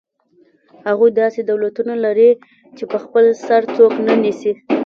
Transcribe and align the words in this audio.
هغوی 0.87 1.09
داسې 1.21 1.39
دولتونه 1.51 1.93
لري 2.05 2.31
چې 2.77 2.83
په 2.91 2.97
خپل 3.03 3.25
سر 3.45 3.61
څوک 3.75 3.93
نه 4.07 4.13
نیسي. 4.23 4.51